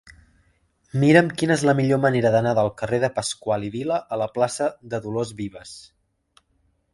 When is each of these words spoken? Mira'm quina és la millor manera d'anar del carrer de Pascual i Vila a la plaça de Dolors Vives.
Mira'm 1.01 1.27
quina 1.41 1.57
és 1.59 1.65
la 1.69 1.75
millor 1.79 1.99
manera 2.05 2.31
d'anar 2.35 2.53
del 2.59 2.71
carrer 2.79 3.01
de 3.03 3.11
Pascual 3.19 3.67
i 3.69 3.69
Vila 3.77 4.01
a 4.17 4.19
la 4.23 4.29
plaça 4.39 4.71
de 4.95 5.03
Dolors 5.05 5.35
Vives. 5.45 5.77